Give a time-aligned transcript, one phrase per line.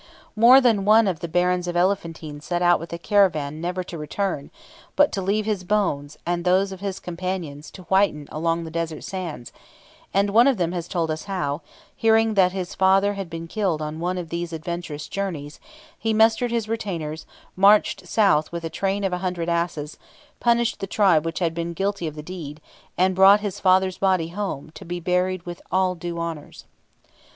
[0.35, 3.99] More than one of the barons of Elephantine set out with a caravan never to
[3.99, 4.49] return,
[4.95, 9.03] but to leave his bones, and those of his companions, to whiten among the desert
[9.03, 9.53] sands;
[10.11, 11.61] and one of them has told us how,
[11.95, 15.59] hearing that his father had been killed on one of these adventurous journeys,
[15.99, 19.99] he mustered his retainers, marched south with a train of a hundred asses,
[20.39, 22.59] punished the tribe which had been guilty of the deed,
[22.97, 26.65] and brought his father's body home, to be buried with all due honours.